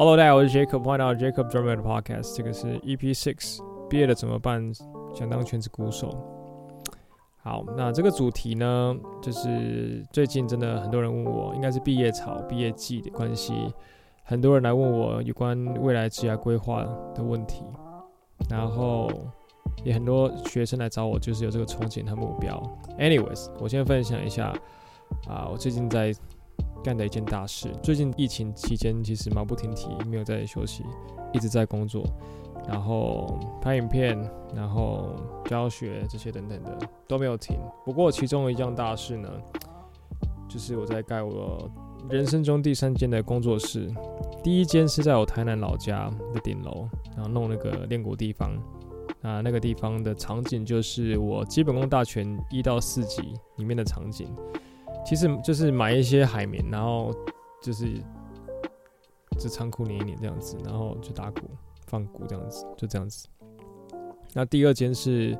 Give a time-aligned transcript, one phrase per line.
[0.00, 2.34] Hello，大家好，我是 Jacob，欢迎来到 Jacob Drummond 的 Podcast。
[2.34, 4.72] 这个是 EP Six，毕业了怎么办？
[5.14, 6.08] 想当全职鼓手。
[7.42, 13.52] 好，那这个主题呢，就是最近真的很多人问我，应该是毕业潮、毕业季的关系，
[14.24, 16.82] 很多人来问我有关未来职业规划
[17.14, 17.62] 的问题，
[18.48, 19.06] 然后
[19.84, 22.58] 也很多学生来找我，就是有这个憧憬和目标。
[22.98, 24.50] Anyways，我先分享一下
[25.28, 26.14] 啊，我最近在。
[26.82, 27.68] 干的一件大事。
[27.82, 30.84] 最近疫情期间，其实马不停蹄，没有在休息，
[31.32, 32.04] 一直在工作，
[32.68, 34.18] 然后拍影片，
[34.54, 35.14] 然后
[35.44, 37.56] 教学这些等等的都没有停。
[37.84, 39.28] 不过其中一件大事呢，
[40.48, 41.70] 就是我在盖我
[42.08, 43.92] 人生中第三间的工作室。
[44.42, 48.52] 第一间是在我台南老家的顶楼，然后弄那个练鼓地方。
[49.22, 54.34] 啊，那个地方的场景就是我基本功大全一到四级里面的场景。
[55.04, 57.12] 其实就是买一些海绵，然后
[57.62, 58.00] 就是
[59.38, 61.40] 这仓库黏一黏这样子，然后就打鼓
[61.86, 63.26] 放鼓这样子，就这样子。
[64.34, 65.36] 那第二间是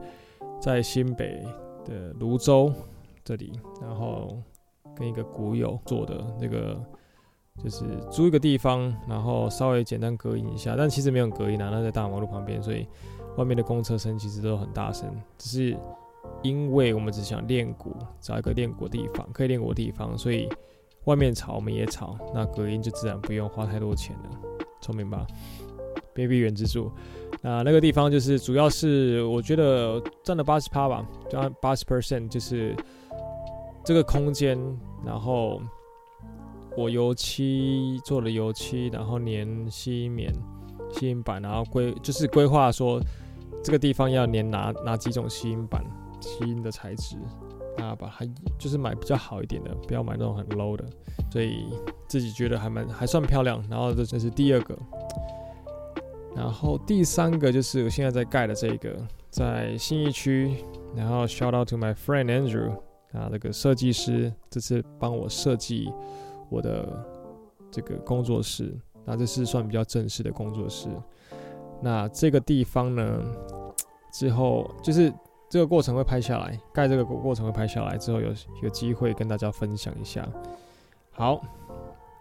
[0.60, 1.44] 在新北
[1.84, 2.72] 的芦洲
[3.24, 4.42] 这里，然后
[4.96, 6.80] 跟一个鼓友做的那个，
[7.62, 12.86] 就是租一个地方，然后稍微简单隔音一下，但其实没有隔音啊，那在大马路旁边，所以
[13.36, 15.78] 外面的公车声其实都很大声，只是。
[16.42, 20.48] 因为我们只想练鼓，找一个练鼓的地方，可以练鼓的地方，所以
[21.04, 24.30] 外面吵我们也吵，那隔音就自然不用花太多钱了，
[24.80, 25.26] 聪明吧
[26.14, 26.90] ？？Baby 原之助。
[27.42, 32.76] 那那个地方就是主要是我觉得占了八十趴吧，占八十 percent 就是
[33.84, 34.58] 这个空间，
[35.04, 35.60] 然后
[36.76, 40.34] 我油漆做了油漆，然后粘吸音棉、
[40.90, 43.00] 吸音板，然后规就是规划说
[43.62, 45.82] 这个地方要粘哪哪几种吸音板。
[46.20, 47.16] 基因的材质，
[47.76, 48.24] 那把它
[48.58, 50.84] 就是买比较好一点的，不要买那种很 low 的，
[51.32, 51.66] 所以
[52.06, 53.64] 自己觉得还蛮还算漂亮。
[53.68, 54.78] 然后这这是第二个，
[56.36, 58.96] 然后第三个就是我现在在盖的这个，
[59.30, 60.64] 在信义区。
[60.94, 62.70] 然后 shout out to my friend Andrew
[63.12, 65.88] 啊，那个设计师这次帮我设计
[66.48, 67.04] 我的
[67.70, 70.88] 这个工作室，那这是算比较正式的工作室。
[71.80, 73.22] 那这个地方呢，
[74.12, 75.12] 之后就是。
[75.50, 78.28] 这个过程会拍下来，盖这个过程会拍下来之后有
[78.62, 80.24] 有机会跟大家分享一下。
[81.10, 81.42] 好，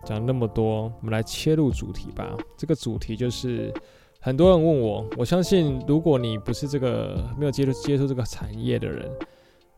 [0.04, 2.36] 讲那么多，我们来切入主题吧。
[2.58, 3.72] 这个主题就是
[4.20, 9.08] 很多人问我，我相信如果你不是这个没有接触接触这个产业的人，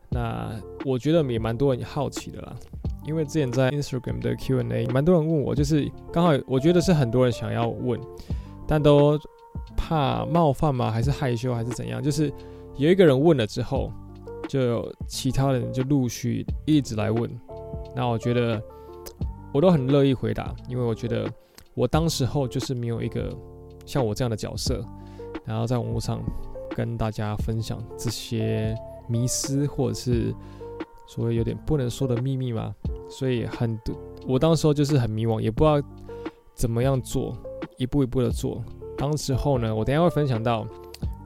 [0.08, 0.50] 那
[0.86, 2.56] 我觉得也蛮多人好奇的啦。
[3.04, 8.00] 因为之前在 Instagram 的 Q&A，蛮多人问我，就是刚好我觉得是很多人想要问，
[8.66, 9.20] 但都
[9.76, 10.90] 怕冒犯吗？
[10.90, 12.02] 还是害羞，还是怎样？
[12.02, 12.32] 就是。
[12.76, 13.92] 有一个人问了之后，
[14.48, 17.30] 就有其他人就陆续一直来问。
[17.94, 18.60] 那我觉得
[19.52, 21.30] 我都很乐意回答，因为我觉得
[21.74, 23.30] 我当时候就是没有一个
[23.84, 24.84] 像我这样的角色，
[25.44, 26.22] 然后在网络上
[26.74, 28.74] 跟大家分享这些
[29.08, 30.34] 迷思或者是
[31.06, 32.74] 所谓有点不能说的秘密嘛。
[33.10, 33.94] 所以很多
[34.26, 35.86] 我当时候就是很迷惘，也不知道
[36.54, 37.36] 怎么样做，
[37.76, 38.64] 一步一步的做。
[38.96, 40.66] 当时候呢，我等下会分享到，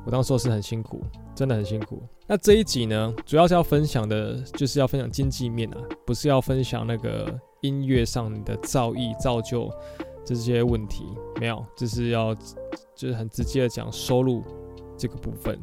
[0.05, 1.03] 我当时候是很辛苦。
[1.37, 2.03] 真的很辛苦。
[2.27, 5.77] 那这一集呢，主要是要分享的，就是要分享经济面啊，
[6.07, 9.71] 不是要分享那个音乐上你的造诣造就
[10.25, 11.05] 这些问题，
[11.39, 12.35] 没有，就是要
[12.95, 14.43] 就是很直接的讲收入
[14.97, 15.61] 这个部分。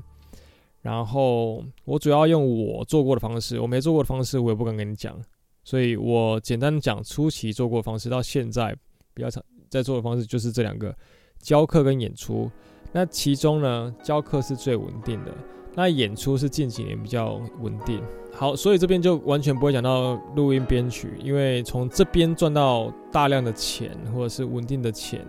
[0.82, 5.20] 然后我主要用我做过的方式，我没做过的方式我也不敢跟你讲，
[5.64, 8.76] 所以我简单讲初期做过的方式，到现在
[9.14, 10.96] 比较常在做的方式就是这两个
[11.40, 12.52] 教课跟演出。
[12.92, 15.34] 那其中呢，教课是最稳定的。
[15.76, 18.00] 那演出是近几年比较稳定，
[18.32, 25.26] 好，所以这边就完全不会讲到录音编曲，因为从这边赚到大量的钱或者是稳定的钱，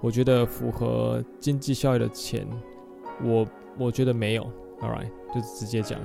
[0.00, 2.44] 我觉得符合经济效益的钱，
[3.22, 3.46] 我
[3.78, 4.42] 我觉得没有
[4.80, 5.96] ，All right，就直接讲，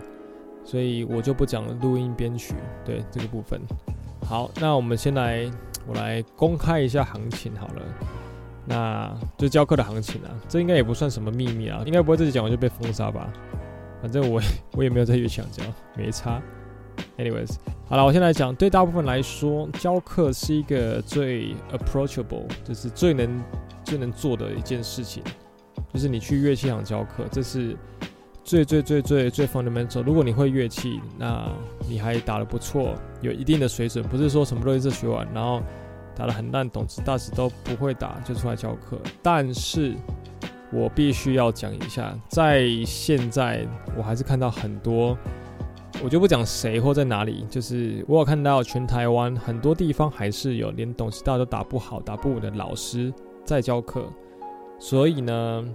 [0.63, 2.53] 所以我就不讲录音编曲，
[2.85, 3.59] 对这个部分。
[4.23, 5.49] 好，那我们先来，
[5.87, 7.81] 我来公开一下行情好了，
[8.67, 13.27] 那就教课的行情啊，这应该也不算什么秘密啊，应该不会自己讲完就被封杀吧。
[14.01, 14.41] 反正我
[14.73, 15.63] 我也没有在乐器行教，
[15.95, 16.41] 没差。
[17.17, 17.55] Anyways，
[17.87, 23.41] 好了，我先来讲，对大部分来说，教课是一个最 approachable，就是最能
[23.83, 25.23] 最能做的一件事情。
[25.93, 27.75] 就是你去乐器行教课，这是
[28.43, 30.03] 最最最最最 fundamental。
[30.03, 31.49] 如果你会乐器，那
[31.87, 35.61] 你还打得不错，有一定的水准，不是说什么都一次学完，然后
[36.15, 38.99] 打得很烂，懂词大词都不会打就出来教课。
[39.23, 39.95] 但是
[40.71, 43.65] 我必须要讲一下，在现在
[43.97, 45.17] 我还是看到很多，
[46.03, 53.11] 我就不讲谁或在哪里，就是我有看到全台湾很多地方还是有连董事大都打不好、打不稳的老师
[53.43, 54.03] 在教课，
[54.79, 55.65] 所以呢，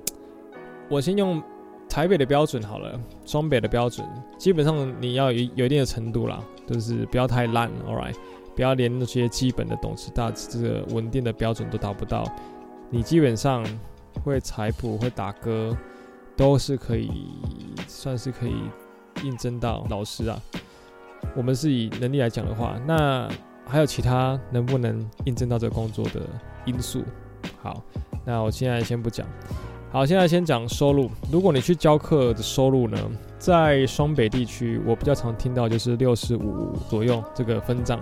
[0.89, 1.43] 我先用
[1.89, 4.07] 台北的标准好了，双北的标准，
[4.39, 8.15] 基本上你要有有一定的程度啦，就是不要太烂，all right，
[8.55, 12.25] 不要连那些基本的懂事大这个稳定的标准都达不到，
[12.91, 13.65] 你基本上
[14.23, 15.77] 会采谱会打歌，
[16.37, 17.29] 都是可以
[17.89, 18.55] 算是可以
[19.23, 20.41] 应征到老师啊。
[21.35, 23.29] 我们是以能力来讲的话，那
[23.67, 26.21] 还有其他能不能应征到这个工作的
[26.65, 27.03] 因素？
[27.63, 27.83] 好，
[28.25, 29.27] 那我现在先不讲。
[29.91, 31.11] 好，现在先讲收入。
[31.31, 32.99] 如果你去教课的收入呢，
[33.39, 38.01] 在双北地区，我比较常听到就是六十五左右这个分账。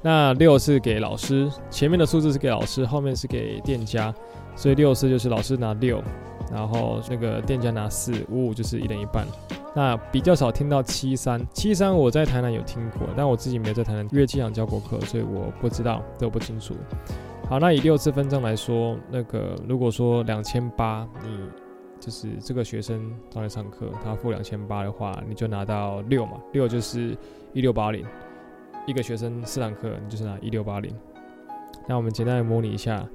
[0.00, 4.14] 那六是给老师，前面的数字是给老师，后面是给店家，
[4.56, 6.02] 所以六四就是老师拿六，
[6.52, 9.26] 然后那个店家拿四，五五就是一人一半。
[9.74, 16.74] 那比较少听到七三，七三我在台南有听过，但我自己没有在台南乐器行教过课，所以我不知道，都不清楚。
[17.48, 21.38] 好，那以六次分账来说，那个如果说两千八，你
[21.98, 27.16] 就是这个学生找你上课，他付两千八的话，你就拿到六嘛，六就是
[27.54, 28.04] 一六八零，
[28.86, 30.94] 一个学生四堂课，你就是拿一六八零。
[31.86, 33.06] 那我们简单的模拟一下，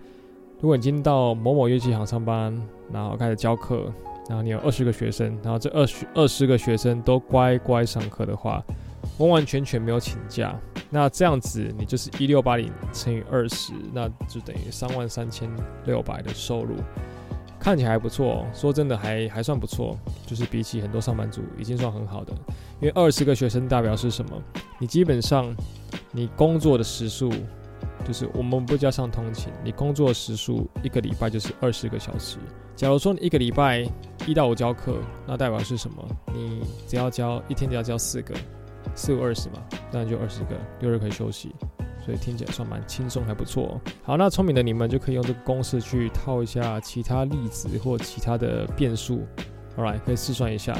[0.60, 2.56] 如果你今天到某某乐器行上班，
[2.92, 3.92] 然后开始教课。
[4.30, 8.62] 然后你有二十个学生，然后这二十二十个学生都乖乖上课的话，
[9.20, 10.54] 完完全全没有请假，
[10.90, 15.50] 那这样子你就是一六八零乘以二十，那就等于三万三千
[15.86, 16.76] 六百的收入，
[17.68, 22.32] 看起来还不错，说真的还还算不错，就是比起很多上班族已经算很好的，
[22.80, 24.42] 因为二十个学生代表是什么？
[24.80, 25.54] 你基本上
[26.14, 27.30] 你工作的时数。
[28.06, 32.38] 就是我们不加上通勤，你工作时数一个礼拜就是二十个小时。
[32.74, 33.86] 假如说你一个礼拜
[34.26, 36.08] 一到五教课，那代表是什么？
[36.34, 38.34] 你只要教一天，只要教四个，
[38.96, 39.56] 四五二十嘛，
[39.92, 41.54] 当然就二十个，六日可以休息，
[42.08, 43.82] 所以听起来算蛮轻松，还不错。
[44.02, 49.28] 好，那聪明的你们就可以用这个公式去套一下其他例子或其他的变数
[49.76, 50.74] ，Alright，可以试算一下。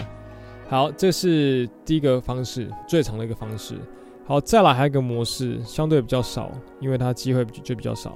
[0.70, 3.76] 好，这是第一个方式，最长的一个方式。
[4.26, 8.16] 好，再来还有一个模式，相对比较少，因为它机会就比较少，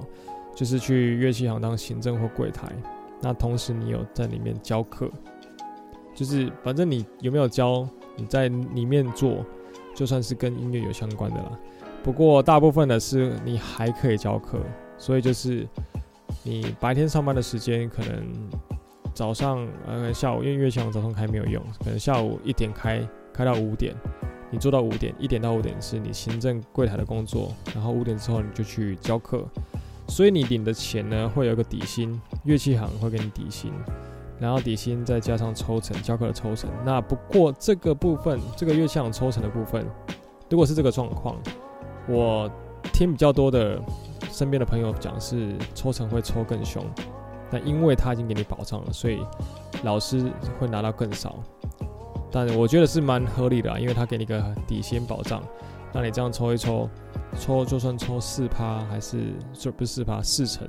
[0.56, 2.66] 就是去乐器行当行政或柜台。
[3.20, 5.10] 那同时你有在里面教课，
[6.14, 7.86] 就是反正你有没有教，
[8.16, 9.44] 你在里面做，
[9.94, 11.58] 就算是跟音乐有相关的啦。
[12.02, 14.58] 不过大部分的是你还可以教课，
[14.98, 15.66] 所以就是
[16.42, 18.50] 你白天上班的时间可能
[19.14, 23.94] 早上呃下午，因为乐器行早上开没有用，可能下午一点开开到五点。
[24.54, 29.42] 你做到五点，一点到五点是你行政柜台的工作，然后五点之后你就去教课，
[30.08, 33.72] 所以你领的钱呢会有个底薪，乐器行会给你底薪，
[34.38, 36.68] 然后底薪再加上抽成，教课的抽成。
[36.84, 39.86] 那不过这个部分，这个乐器行抽成的部分，
[40.50, 41.34] 如果是这个状况，
[42.08, 42.50] 我
[42.92, 43.80] 听比较多的
[44.30, 46.84] 身边的朋友讲是抽成会抽更凶，
[47.50, 49.24] 但因为他已经给你保障了，所以
[49.84, 51.36] 老师会拿到更少。
[52.30, 55.42] 但我觉得是蛮合理的，因为他给你个底薪保障，
[55.92, 56.88] 那你这样抽一抽，
[57.38, 60.66] 抽就算抽四趴，还是就不是四趴，四成，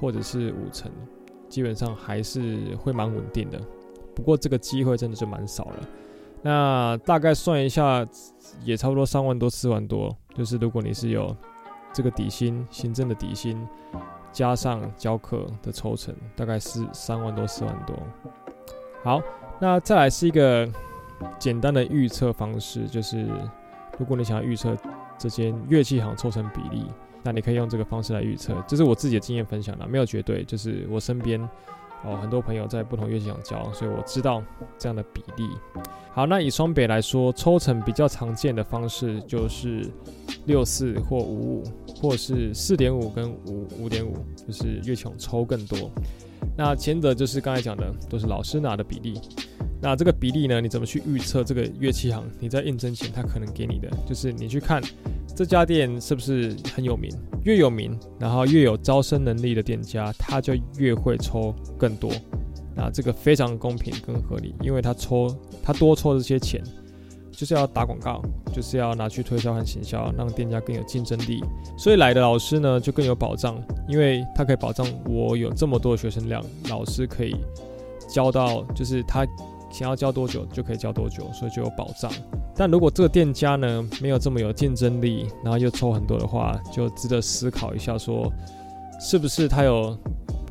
[0.00, 0.90] 或者是五成，
[1.48, 3.60] 基本上还是会蛮稳定的。
[4.14, 5.76] 不过这个机会真的是蛮少了。
[6.40, 8.06] 那大概算一下，
[8.64, 11.36] 也差不多三万多、四万多，就是如果你是有
[11.92, 13.66] 这个底薪、行政的底薪，
[14.32, 17.96] 加上教课的抽成，大概是三万多、四万多。
[19.02, 19.22] 好，
[19.60, 20.68] 那再来是一个。
[21.38, 23.28] 简单的预测方式就是，
[23.96, 24.76] 如果你想要预测
[25.16, 26.84] 这间乐器行抽成比例，
[27.22, 28.60] 那你可以用这个方式来预测。
[28.66, 30.42] 这是我自己的经验分享啦，没有绝对。
[30.42, 31.40] 就是我身边
[32.04, 34.42] 哦很多朋友在不同乐器上教，所以我知道
[34.78, 35.48] 这样的比例。
[36.12, 39.88] 好，那以双北来说，抽成比较常见的方式就是
[40.44, 41.64] 六四或五五，
[42.00, 44.14] 或是四点五跟五五点五，
[44.46, 45.90] 就是乐器抽更多。
[46.56, 49.18] 那前者就是刚才讲的，都是老师拿的比例。
[49.84, 50.60] 那这个比例呢？
[50.60, 52.22] 你怎么去预测这个乐器行？
[52.38, 54.80] 你在应征前，他可能给你的就是你去看
[55.34, 57.10] 这家店是不是很有名，
[57.42, 62.12] 越有名，然后越有招生能力的店家，他就越会抽更多。
[62.76, 66.62] 那这个非常公平跟合理，因为他抽他多抽这些钱，
[67.32, 68.22] 就是要打广告，
[68.54, 71.42] 就是要拿去推销和行销，让店家更有竞争力。
[71.76, 77.34] 所以来的老师呢，就更有保障，因为他可以保障我有这么多的学生量，老师可以
[78.08, 79.26] 教到，就是他。
[79.72, 82.12] 想要交多久就可以交多久，所以就有保障。
[82.54, 88.30] 但如果这个店家呢，没有这么有竞争力，然后又抽很多的话，就值得思考一下，说
[89.00, 89.96] 是不是他有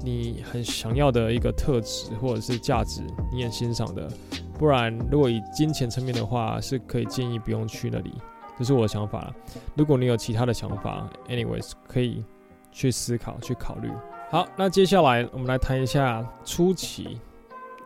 [0.03, 3.01] 你很想要的一个特质或者是价值，
[3.31, 4.09] 你很欣赏的。
[4.57, 8.11] 不然，如果以金钱层面的话，是可以建议不用去那里。
[8.57, 9.33] 这是我的想法。
[9.75, 12.23] 如果你有其他的想法，anyways 可以
[12.71, 13.89] 去思考去考虑。
[14.29, 17.19] 好，那接下来我们来谈一下初期，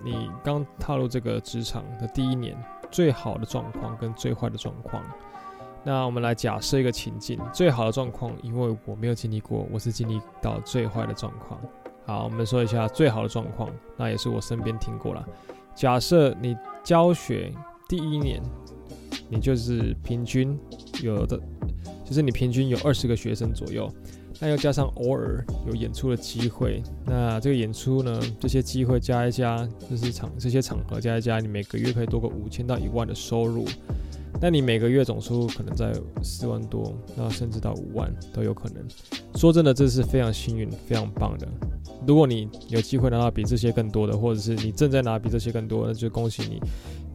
[0.05, 2.55] 你刚踏入这个职场的第一年，
[2.91, 5.03] 最好的状况跟最坏的状况。
[5.83, 11.59] 那我们来假设一个情境，最好的状况，因为我没有经历过，我是经历到最坏的状况。
[12.05, 15.27] 好，我们说一下最好的状况，那也是我身边听过了。
[15.73, 17.51] 假设你教学
[17.89, 18.39] 第一年，
[19.27, 20.55] 你就是平均
[21.01, 21.39] 有的，
[22.03, 23.91] 就是你平均有二十个学生左右，
[24.39, 33.65] 那又加上偶尔有演出的机会，那这个演出呢，这些机会加一加，就是场这些场合加一加，你每个月可以多个五千到一万的收入。
[34.41, 38.85] 那你每个月总收入可能在四万多，那甚至到五万都有可能。
[39.35, 41.47] 说真的，这是非常幸运、非常棒的。
[42.05, 46.61] 如果你有机会拿到比这些更多的，或者是你正在拿比这些更多，那就恭喜你，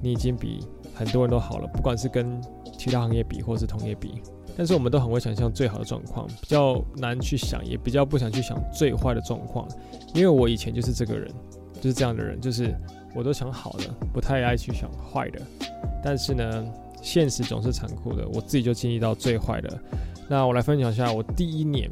[0.03, 0.61] 你已经比
[0.95, 1.69] 很多人都好了。
[1.75, 2.41] 不管是跟
[2.79, 4.15] 其他行业比，或是同业比，
[4.57, 9.67] 但是我们都很会想象最好的状况，比较难去想，也比较不想去想最坏的状况。
[10.15, 11.31] 因为我以前就是这个人，
[11.81, 12.75] 就是这样的人，就是
[13.15, 15.41] 我都想好的，不太爱去想坏的。
[16.03, 16.65] 但是呢，
[17.01, 19.79] 现实总是残酷的，我自己就经历到最坏的。
[20.29, 21.91] 那我来分享一下我第一年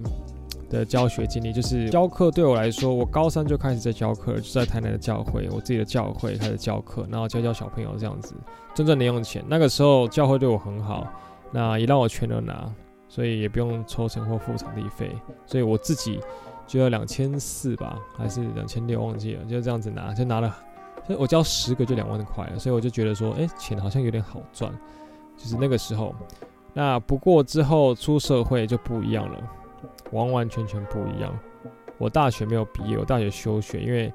[0.71, 8.35] 的教学经历，就是教课对我来说，我高三就开始在教课，就在台南的教会，我自己的教会开始教课，然后教教小朋友这样子，
[8.75, 9.43] 真正零用钱。
[9.49, 11.07] 那个时候教会对我很好，
[11.51, 12.71] 那也让我全额拿，
[13.09, 15.11] 所以也不用抽成或付场地费，
[15.47, 16.21] 所以我自己
[16.67, 20.55] 就要两千四吧，还是两千六，忘记了，就这样子拿，就拿了。
[21.07, 24.71] 所以我交十个就两万块了，所以我就觉得说，哎、钱好像有点好赚，
[25.37, 26.15] 就是那个时候。
[26.75, 29.43] 那不过之后出社会就不一样了，
[30.13, 31.37] 完完全全不一样。
[31.97, 34.13] 我大学没有毕业，我大学休学，因为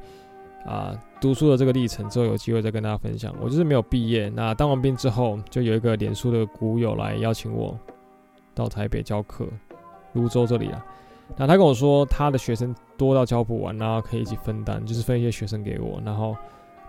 [0.65, 3.33] 啊，读书的这个历程之后有机会再跟大家分享。
[3.41, 4.29] 我就是没有毕业。
[4.35, 7.77] 那当完兵之后，就有一个脸书的股友来邀请我
[8.55, 9.47] 到台北教课，
[10.13, 10.85] 泸州这里啊。
[11.35, 16.35] 那他跟我说，他的学生多到教不完，然后可以一起分担，就是分一些学生给我，然后。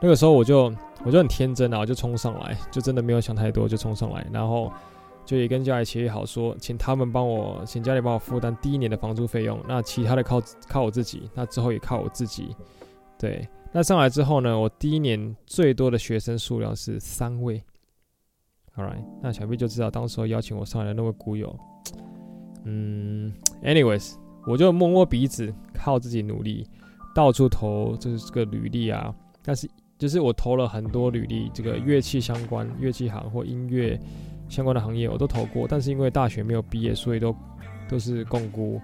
[0.00, 0.70] 那个时候我就
[1.02, 4.70] 我就很天真啊，我就冲上来，就真的没有想太多，就冲上来，然后
[5.24, 12.54] 就也跟家里协议好说，请他们帮我，请家里帮我负担第一年的房租费用，那其他的靠靠我自己，那之后也靠我自己。
[13.18, 17.62] 对，那上来之后呢，我第一年最多的学生数量是三位。
[18.76, 21.56] Alright，那小 B 就知道当时候邀请我上来的那位股友，
[22.64, 24.14] 嗯，anyways，
[24.46, 26.66] 我就摸摸鼻子，靠自己努力，
[27.14, 29.68] 到处投就是这个履历啊，但是。
[29.96, 33.98] 就是我投了很多履历，这个乐器相关、乐器行或音乐
[34.48, 37.34] 相关的行业我都投过，但是因为大学没有毕业，所以都
[37.88, 38.78] 都是摃龟，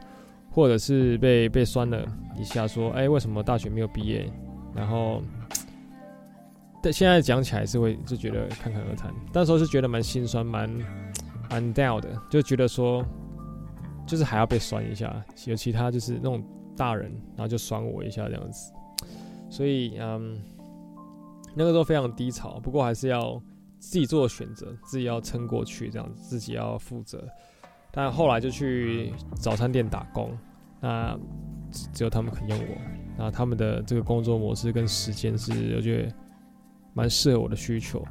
[0.50, 2.04] 或者是被被酸了
[2.36, 4.30] 一下，说，哎、为什么大学没有毕业？
[4.74, 5.22] 然后，
[6.82, 10.68] 但现在讲起来是会就觉得侃侃而谈，那时候是觉得蛮心酸、蛮
[11.48, 13.04] 蛮 down 的，就觉得说，
[14.06, 16.42] 就是还要被酸一下，有其他就是那种
[16.76, 18.72] 大人，然后就酸我一下这样子，
[19.48, 20.38] 所以嗯。
[21.52, 23.42] 那个时候非常低潮，不过还是要
[23.80, 27.26] 自己做选择，自己要撑过去，这样子自己要负责。
[27.92, 30.30] 但后来就去早餐店打工，
[30.80, 31.18] 那
[31.92, 32.76] 只有他们肯用我，
[33.16, 36.12] 那他们的这个工作模式跟时间是我觉得
[36.94, 38.04] 蛮适合我的需求，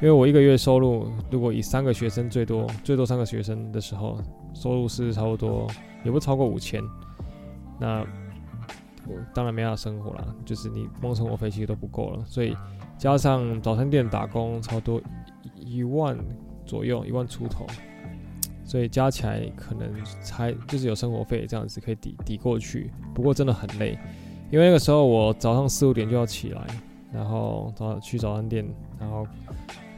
[0.00, 4.20] 因为我一个月收入如果以三个学生最多最多三个学生的时候，
[4.54, 5.66] 收入是差不多
[6.04, 6.82] 也不超过五千，
[7.78, 8.00] 那
[9.06, 9.14] 我。
[9.34, 12.54] 当然没法生活了，就是你光生活费其实都不够了，所以
[12.98, 15.00] 加上早餐店打工，差不多
[15.56, 16.14] 一万
[16.66, 17.66] 左右，一万出头，
[18.68, 19.90] 所以加起来可能
[20.22, 22.90] 才就是有生活费这样子可以抵抵过去。
[23.14, 23.98] 不过真的很累，
[24.52, 26.66] 因为那个时候我早上四五点就要起来，
[27.10, 28.64] 然后早去早餐店，
[29.00, 29.26] 然后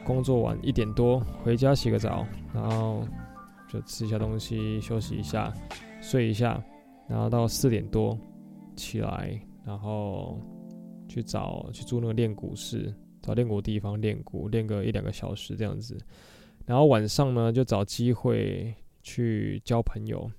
[0.04, 2.24] 工作完一点多回家洗个澡，
[2.54, 3.02] 然后
[3.68, 5.52] 就吃一下东西，休息一下，
[6.00, 6.62] 睡一下，
[7.08, 8.16] 然后到四点多。
[8.76, 10.40] 起来，然后
[11.06, 15.98] 去找去租那个练鼓室，找练鼓地方练鼓，练个一两个小时这样子。
[16.66, 20.30] 然后晚上呢，就找机会去交朋友。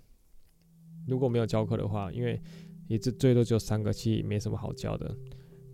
[1.08, 2.42] 如果没有教课的话，因为
[2.88, 5.16] 一次最多只有三个，其实没什么好教的。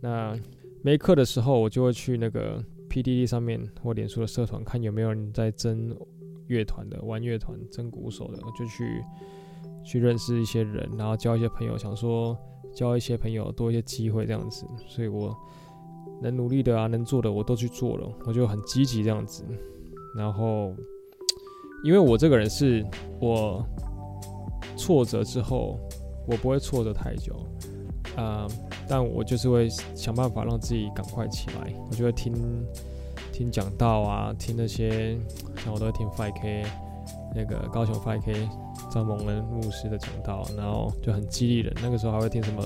[0.01, 0.38] 那
[0.84, 5.96] 没课的时候，我就会去那个 PDD 上面或脸书的社团，看有没有人在争
[6.48, 9.04] 乐团的、玩乐团、争鼓手的，就去
[9.84, 12.38] 去认识一些人，然后交一些朋友，想说。
[12.75, 15.36] 交一些朋友，多一些机会这样子，所以我
[16.22, 19.44] 能努力的啊，能做的我都去做了，我就很积极这样子。
[20.16, 20.74] 然后，
[21.84, 22.86] 因为我这个人是，
[23.20, 23.64] 我
[24.76, 25.80] 挫折之后，
[26.28, 27.36] 我不会挫折太久
[28.16, 28.48] 啊，
[28.88, 31.74] 但我就是会想办法让自己赶快起来。
[31.90, 32.34] 我就会听
[33.32, 35.18] 听讲道啊，听那些
[35.64, 36.66] 像我都会听 5K
[37.36, 38.50] 那个高雄 5K
[38.90, 41.74] 张蒙恩牧师的讲道，然后就很激励人。
[41.82, 42.64] 那个时候还会听什么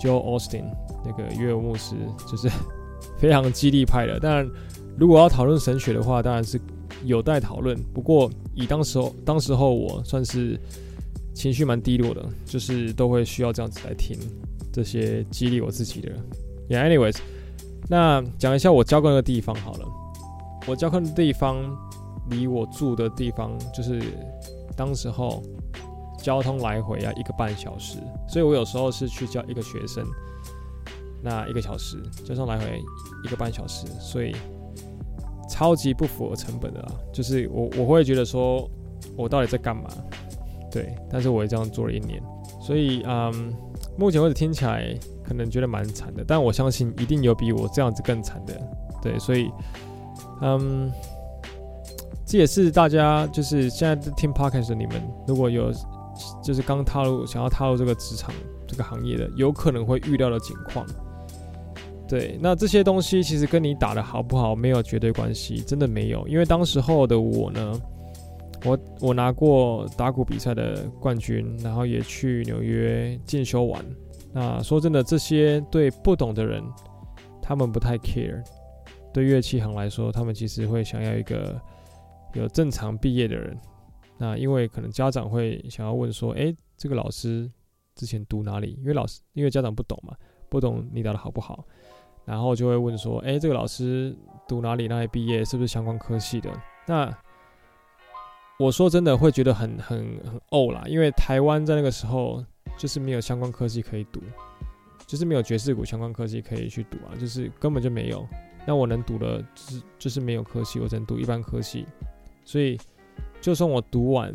[0.00, 0.64] Joel Osteen
[1.04, 1.96] 那个约牧师，
[2.30, 2.48] 就是
[3.18, 4.18] 非常激励派的。
[4.20, 4.48] 但，
[4.98, 6.60] 如果要讨论神学的话，当然是
[7.04, 7.76] 有待讨论。
[7.94, 10.58] 不过以当时候当时候我算是
[11.34, 14.16] 情绪蛮低落的，就是都会需要这样子来听
[14.72, 16.12] 这些激励我自己的。
[16.68, 17.16] Yeah，anyways，
[17.88, 19.88] 那讲一下我教课的地方好了。
[20.66, 21.56] 我教课的地方
[22.30, 24.00] 离我住的地方就是
[24.76, 25.42] 当时候
[26.18, 30.06] 交通来回要一个半小时，所以我有时候是去教一个学生，
[31.20, 32.80] 那一个小时加上来回
[33.24, 34.36] 一个半小时，所以
[35.52, 36.92] 超级不符合成本的啊。
[37.12, 38.66] 就是我我会觉得说
[39.16, 39.84] 我到底在干嘛？
[40.70, 42.22] 对，但是我也这样做了一年，
[42.60, 43.54] 所以嗯，
[43.98, 48.54] 目前为止听起来可能觉得蛮惨的，但我相信一定有比我这样子更惨的。
[49.02, 49.50] 对，所以。
[50.44, 50.90] 嗯，
[52.26, 55.70] 这也是大家就是现在听 Podcast 的你们，如果有
[56.42, 58.34] 就是刚踏入想要踏入这个职场
[58.66, 60.84] 这个行业的，有可能会遇到的情况。
[62.12, 66.28] 对，那这些东西其实跟你打的好不好没有绝对关系，真的没有。
[66.28, 67.80] 因为当时候的我呢，
[68.66, 73.82] 我我拿过打鼓比赛的冠军，然后也去纽约进修完。
[74.30, 76.62] 那说真的，这些对不懂的人，
[77.40, 78.44] 他们不太 care。
[79.10, 81.58] 对乐器行来说，他们其实会想要一个
[82.34, 83.56] 有正常毕业的人。
[84.18, 87.50] 那因为可能家长会想要问说：“诶，这个老师
[87.94, 90.14] 之前读哪里？”因为老师，因为家长不懂嘛，
[90.50, 91.66] 不懂你打的好不好，
[92.24, 94.16] 然后就会问说：“诶，这个老师
[94.48, 94.88] 读哪里？
[94.88, 95.44] 哪里毕业？
[95.44, 96.50] 是不是相关科系的？”
[96.86, 97.12] 那
[98.58, 102.44] 我说真的会觉得很很很呕啦，因为台湾在那个时候
[102.76, 104.20] 就是没有相关科系可以读，
[105.06, 108.26] 就是没有爵士鼓相关科系可以去读啊，就是根本就没有。
[108.64, 111.84] 那我能读的，就是就是没有科系，我只能读一般科系，
[112.44, 112.78] 所以
[113.40, 114.32] 就算我读完，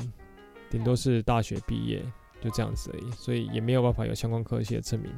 [0.70, 2.03] 顶多是大学毕业，
[2.41, 5.10] 就这样子而已，所以也没有办法有相关科系的证明。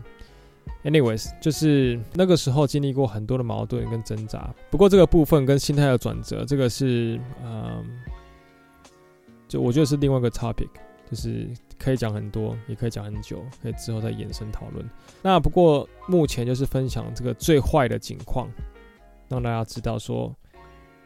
[0.84, 7.84] Anyways，就是那个时候经历过很多的矛盾跟挣扎，不过这个部分跟心态的转折，这个是，嗯，
[9.48, 10.70] 就我觉得是另外一个 topic，
[11.10, 14.90] 就是可以讲很多，也可以讲很久，可以之后再延伸讨论。
[15.22, 18.48] 那不过目前就是分享这个最坏的情况。
[19.32, 20.36] 让大家知道说，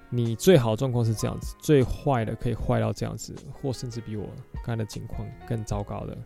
[0.10, 4.26] 你最好状况是这样子，最坏的可以坏到这样子，或甚至比我
[4.63, 6.17] 刚才的情况更糟糕的。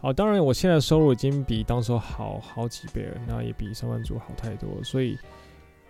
[0.00, 5.18] 好，当然我现在收入已经比当时好好几倍了，那也比上班族好太多，所以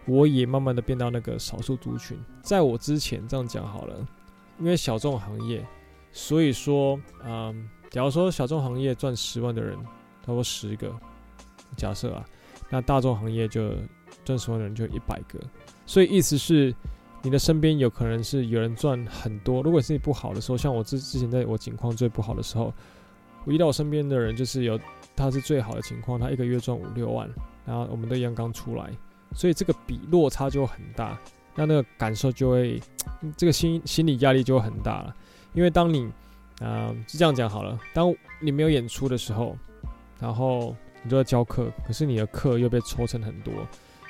[0.06, 2.18] 我也慢慢的变到那个少数族群。
[2.42, 4.06] 在我之前这样讲好了，
[4.58, 5.64] 因为小众行业，
[6.12, 10.92] 所以说，嗯，假如说小众行业赚十万的人，差不多十个，
[11.76, 12.24] 假设啊，
[12.68, 13.72] 那大众行业就。
[14.22, 15.38] 赚十万的人就一百个，
[15.86, 16.74] 所以意思是，
[17.22, 19.62] 你的身边有可能是有人赚很多。
[19.62, 22.72] 如果是你不好的时候，像我之之前在我境况最不好的时候，
[23.44, 24.78] 我遇到我身边的人就是有
[25.16, 27.28] 他是最好的情况，他一个月赚五六万，
[27.64, 28.90] 然后我们都一样刚出来，
[29.34, 31.18] 所以这个比落差就很大，
[31.54, 32.80] 那那个感受就会，
[33.36, 35.14] 这个心心理压力就会很大了。
[35.54, 36.04] 因为当你
[36.60, 39.56] 啊、呃，是这样讲好了，当你没有演出的时候，
[40.18, 43.52] 然后你就在教课，可是你的课又被抽成很多。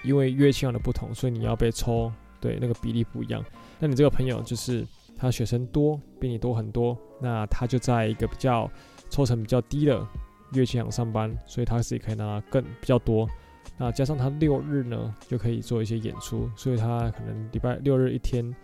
[0.02, 3.44] 因为乐器上的不同，所以你要被抽，对，那个比例不一样。
[3.78, 4.82] 那你这个朋友就是
[5.14, 8.66] 他学生多，比你多很多，那他就在一个比较
[9.10, 10.06] 抽成比较低的
[10.52, 13.28] 乐器行上班，所以他自己可以拿更比较多。
[13.76, 18.54] 那加上他六日呢，就可以做一些演出，所以他可能礼拜六日一天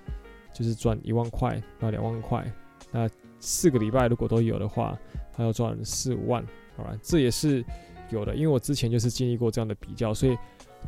[0.55, 2.51] 就是赚一万块到两万块。
[2.91, 3.07] 那
[3.41, 4.99] 四个礼拜如果都有的话，
[5.35, 6.43] 他要赚四五万，
[6.77, 7.63] 好吧，这也是
[8.11, 8.35] 有的。
[8.35, 10.39] 因为我之前就是经历过这样的比较，所以。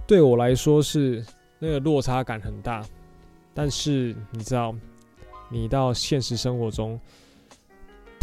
[0.06, 1.24] 对我来说是
[1.58, 2.84] 那个落差感很大，
[3.52, 4.72] 但是你知道，
[5.50, 6.98] 你到现实生活中，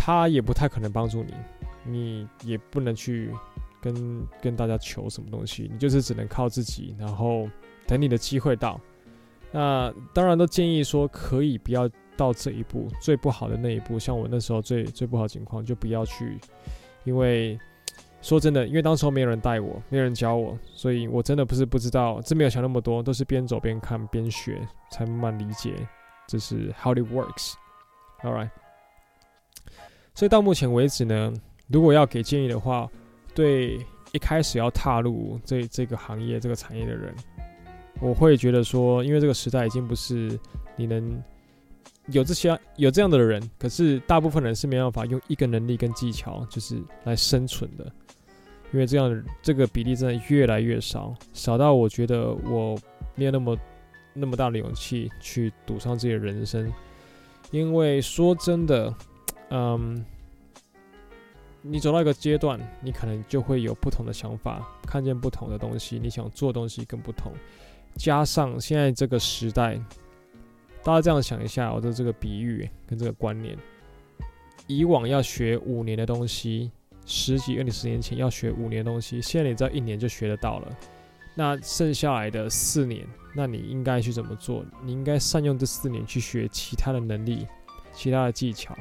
[0.05, 1.33] 他也不太可能帮助你，
[1.83, 3.31] 你也不能去
[3.81, 7.49] 跟跟大家求什么东西，你就是只能靠自己，然后
[7.87, 8.79] 等你的机会到。
[9.51, 16.37] 那当然都建议说，可以不要到这一步，最不好的那一步，像我那时候最最不好情况，就不要去，
[17.03, 17.59] 因为。
[18.21, 24.59] 说真的，因为当时候没有人带我，没有人教我，所以我真的不是不知道，真没有想那么多，都是边走边看边学，
[24.91, 25.75] 才慢慢理解
[26.27, 27.53] 这是 how it works。
[28.23, 28.49] All right.
[30.15, 31.31] 所以到目前为止呢，
[31.67, 32.89] 如果要给建议的话，
[33.35, 33.77] 对
[34.13, 37.13] 一开始要踏入这这个行业、这个产业的人，
[38.01, 40.39] 我会觉得说，因为这个时代已经不是
[40.75, 41.21] 你能。
[42.09, 47.91] 有这些有这样的人，可是大部分人是没办法用一个能力跟技巧，就是来生存的，
[48.71, 52.77] 因为这样这个比例真的越来越少，少到我觉得我
[53.15, 53.57] 没有那么
[54.13, 56.71] 那么大的勇气去赌上自己的人生。
[57.49, 58.93] 因为说真的，
[59.49, 60.03] 嗯，
[61.61, 67.31] 你走到一个阶段，你可能就会有不同的想法，看见不同的东西，你想做东西更不同。
[67.95, 69.79] 加上现在这个时代，
[70.83, 73.57] 大家这样想一下，我的这个比喻跟这个观念，
[74.67, 76.71] 以往要学五年的东西，
[77.05, 80.77] 十几、二十年前要学五年的东西，现在你只要一年就学得到了。
[81.35, 83.05] 那剩下来的四年，
[83.35, 84.65] 那你应该去怎么做？
[84.83, 87.47] 你应该善用这四年去学其他的能力、
[87.93, 88.75] 其他的技巧、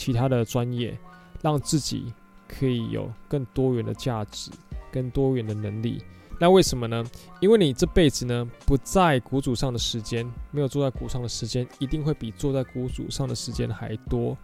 [0.00, 0.98] 其他的专业，
[1.42, 2.10] 让自己
[2.48, 4.50] 可以有更多元的价值、
[4.90, 6.02] 更多元的能力。
[6.40, 7.04] 那为什么呢？
[7.38, 14.34] 因为你这辈子呢，不在鼓组上的时间，没有坐在鼓上的时间，一定会比坐在鼓组上的时间还多。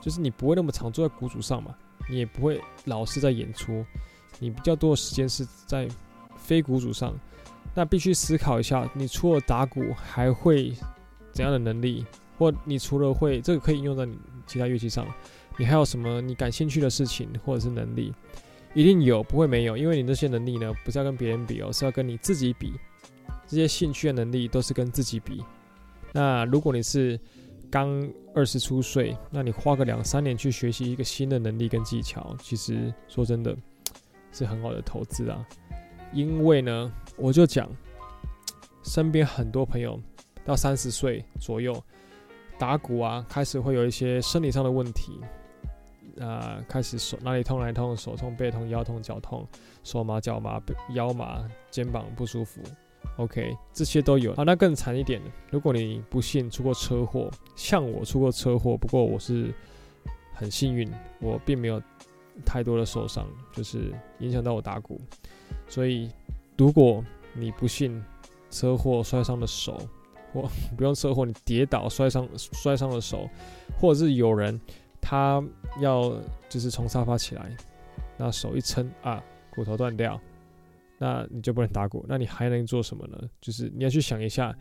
[0.00, 1.72] 就是你不会那么常坐在鼓组上嘛，
[2.10, 3.86] 你也不会老是在演出，
[4.40, 5.86] 你比较多的时间是在
[6.36, 7.14] 非鼓组上。
[7.72, 10.74] 那必须思考一下，你除了打鼓，还会
[11.32, 12.04] 怎样的能力？
[12.36, 15.06] 或你除了会这个可以应用在你其他乐器上，
[15.58, 18.12] 你还有什么你感兴趣的事情或者是能力？
[18.74, 22.72] 一定有，不会没有，因为你这些能力呢，不是要跟别人比哦，是要跟你自己比。
[23.46, 25.44] 这些兴趣的能力都是跟自己比。
[26.10, 27.20] 那如果你是
[27.70, 33.54] 刚二十出岁，那你花个两三年去学习一个新的能力跟技巧，其实说真的，
[34.32, 35.46] 是很好的投资啊。
[36.14, 37.68] 因为呢，我就讲，
[38.82, 40.00] 身边很多朋友
[40.46, 41.74] 到三十岁左右
[42.62, 45.18] 打鼓啊，开始会有一些生理上的问题。
[46.20, 49.44] 啊、开始手哪里痛哪里痛，手痛背痛腰痛脚痛，
[49.82, 52.62] 手麻脚麻腰麻肩膀不舒服
[53.16, 54.32] ，OK，这些都有。
[54.36, 55.20] 好，那更惨一点，
[55.50, 59.52] 如果你不幸出过车祸，像我出过车祸，不过我是
[60.32, 61.82] 很幸运，我并没有
[62.46, 65.00] 太多的受伤，就是影响到我打鼓。
[65.66, 66.08] 所以，
[66.56, 68.00] 如果你不幸
[68.50, 69.80] 车祸摔伤了手，
[70.32, 73.28] 或 不用车祸，你跌倒摔伤摔伤了手，
[73.78, 74.60] 或者是有人。
[75.04, 75.42] 他
[75.80, 76.16] 要
[76.48, 77.56] 就是从沙发起来，
[78.16, 80.18] 那手一撑啊，骨头断掉，
[80.96, 83.18] 那你就不能打鼓，那你还能做什么呢？
[83.40, 84.56] 就是你要去想一下，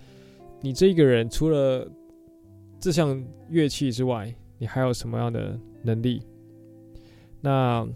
[0.60, 1.88] 你这个人除了
[2.80, 6.24] 这项乐器之外，你还有什么样的能力？
[7.40, 7.88] 那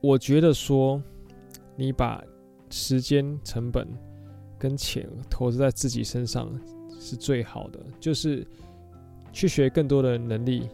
[0.00, 1.02] 我觉得说，
[1.74, 2.22] 你把
[2.70, 3.84] 时间成本
[4.62, 6.48] 跟钱投资在自己身上
[7.00, 8.46] 是最好的，就是。
[9.34, 10.68] 去学更多的能力、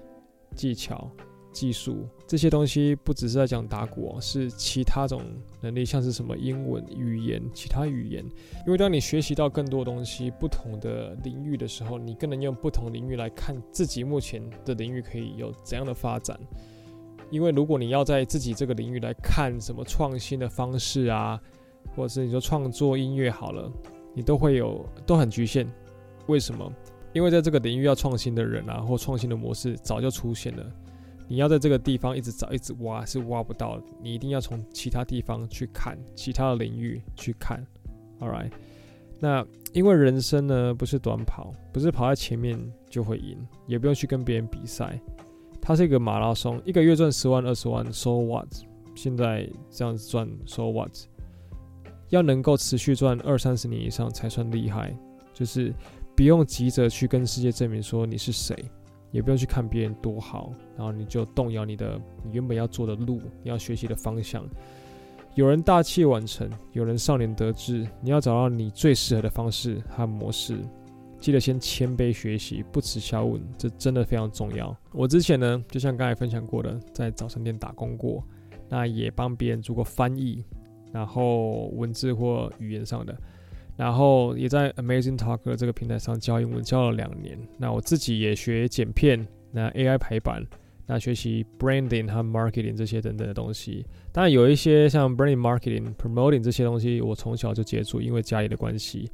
[0.57, 1.09] 技巧、
[1.53, 5.22] 技术这些东西，不只是在讲打鼓哦，是其他种
[5.61, 8.24] 能力，像是什么英文语言、其他语言。
[8.66, 16.37] 因为当你学习到更多东西、不同的领域的时候，你更能用不同领域来看自己目前的领域可以有怎样的发展。
[17.31, 21.40] 因为如果你要在自己这个领域来看什么创新的方式啊，
[21.99, 23.69] 或者是你说创作音乐好了，
[24.15, 25.69] 你都会有都很局限。
[26.29, 26.73] 为什么？
[27.13, 30.65] 因为在这个领域要创新的人啊，或创新的模式早就出现了，
[31.27, 33.83] 你要在这个地方一直找、一直挖是挖不到的。
[34.01, 37.67] 你一定要从其他地方去看，其他的领域去看。
[38.21, 38.53] All right，
[39.19, 42.57] 那因为人生呢不是短跑，不是跑在前面
[42.89, 45.01] 就会赢，也不用去跟别人比赛。
[45.61, 48.49] 它是一个马拉松，一个月赚十万、二十万，so what？
[48.95, 50.93] 现在这样子赚，so what？
[52.09, 54.97] 要能够持续赚二三十年以上才算厉害，
[55.33, 55.75] 就是。
[56.16, 58.57] 不用急着去跟世界证明说你是谁，
[59.12, 64.44] 也不用去看别人多好，然后你就动摇你的你原本要做的路，你要学习的方向。
[65.37, 70.59] 有人大器晚成，有人少年得志，你要找到你最适合的方式和模式。
[71.21, 74.77] 记得先谦卑学习，不耻下问，这真的非常重要。
[74.90, 78.25] 我之前呢，就像刚才分享过的，在早餐店打工过，
[78.68, 80.44] 那也帮别人做过翻译，
[80.92, 83.16] 然后文字或语言上的。
[83.77, 87.38] 然后也在 Amazing Talker 这个平台上教英文，教了两年。
[87.59, 90.44] 那我自己也学剪片，那 AI 排版，
[90.85, 93.87] 那学习 Branding 和 Marketing 这些等等的东西。
[94.11, 99.09] 当然有一些像 Branding、Marketing、Promoting 这些东西，我从小就接触，因为家里的关系。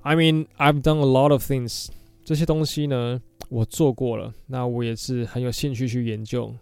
[0.00, 1.88] I mean I've done a lot of things。
[2.24, 4.34] 这些东西呢，我做过了。
[4.48, 6.52] 那我也是很有兴趣去研究。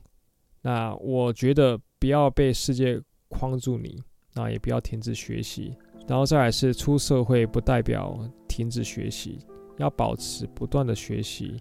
[0.61, 4.03] 那我觉得不要被世界框住你，
[4.37, 5.75] 那也不要停止学习。
[6.07, 9.41] 然后再来是出社会不代表停止学习，
[9.79, 11.57] 要保持不断的学习，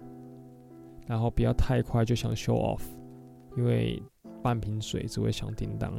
[1.08, 2.82] 然后不要太快就想 show off，
[3.58, 4.00] 因为
[4.44, 5.92] 半瓶水只会响叮当。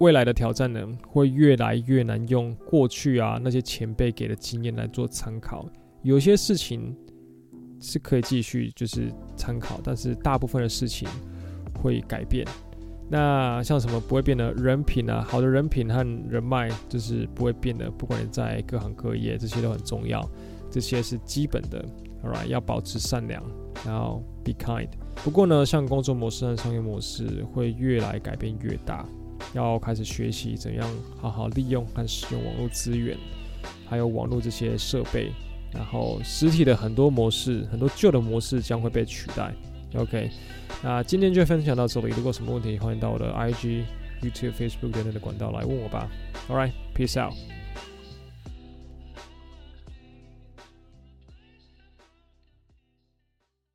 [0.00, 5.66] 未来的挑战呢，会越来越难用过去啊那些前辈给的经验来做参考，
[6.02, 6.94] 有些事情
[7.80, 11.08] 是可以继续就是参考，但是大部分的事情
[11.80, 12.46] 会改变。
[13.10, 20.22] 那像什么不会变的人品啊，好的人品和人脉就是不会变的，不管你在各行各业，这些都很重要，
[20.70, 21.84] 这些是基本的。
[22.22, 23.42] ，Alright，要保持善良，
[23.86, 24.88] 然后 be kind。
[25.24, 29.06] 不过呢，像工作模式和商业模式会越来改变越大，
[29.54, 33.16] 要开始学习怎样好好利用和使用网络资源，
[33.86, 35.32] 还有网络这些设备。
[35.70, 39.54] 然后实体的很多模式，很多旧的模式将会被取代。
[39.94, 40.30] OK，
[40.82, 42.12] 那今天就分享到这里。
[42.16, 43.84] 如果什么问题，欢迎到我的 IG、
[44.22, 46.08] YouTube、Facebook 等等的管道来问我吧。
[46.48, 47.34] All right, peace out。